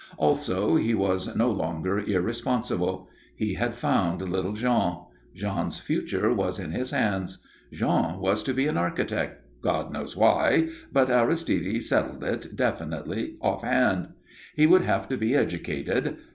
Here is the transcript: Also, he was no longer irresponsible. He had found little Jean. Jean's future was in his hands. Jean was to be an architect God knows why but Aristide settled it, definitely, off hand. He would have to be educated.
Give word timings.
Also, 0.17 0.77
he 0.77 0.95
was 0.95 1.35
no 1.35 1.51
longer 1.51 1.99
irresponsible. 1.99 3.07
He 3.35 3.53
had 3.53 3.75
found 3.75 4.19
little 4.23 4.53
Jean. 4.53 5.05
Jean's 5.35 5.77
future 5.77 6.33
was 6.33 6.59
in 6.59 6.71
his 6.71 6.89
hands. 6.89 7.37
Jean 7.71 8.17
was 8.17 8.41
to 8.41 8.53
be 8.55 8.65
an 8.65 8.77
architect 8.79 9.43
God 9.61 9.93
knows 9.93 10.17
why 10.17 10.69
but 10.91 11.11
Aristide 11.11 11.83
settled 11.83 12.23
it, 12.23 12.55
definitely, 12.55 13.35
off 13.43 13.61
hand. 13.61 14.07
He 14.55 14.65
would 14.65 14.81
have 14.81 15.07
to 15.09 15.17
be 15.17 15.35
educated. 15.35 16.17